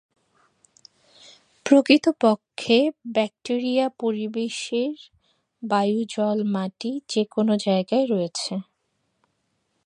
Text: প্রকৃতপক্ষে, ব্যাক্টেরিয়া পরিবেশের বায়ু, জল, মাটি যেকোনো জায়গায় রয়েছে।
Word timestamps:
প্রকৃতপক্ষে, 1.65 2.77
ব্যাক্টেরিয়া 3.13 3.85
পরিবেশের 3.99 4.93
বায়ু, 5.63 5.99
জল, 6.09 6.37
মাটি 6.53 6.91
যেকোনো 7.09 7.53
জায়গায় 7.57 8.05
রয়েছে। 8.05 8.53